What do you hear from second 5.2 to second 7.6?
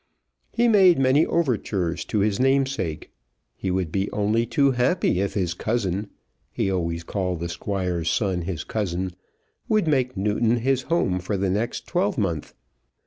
if his cousin, he always called the